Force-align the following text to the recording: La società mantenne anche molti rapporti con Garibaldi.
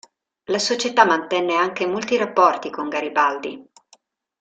La 0.45 0.57
società 0.57 1.05
mantenne 1.05 1.53
anche 1.53 1.85
molti 1.85 2.17
rapporti 2.17 2.71
con 2.71 2.89
Garibaldi. 2.89 3.69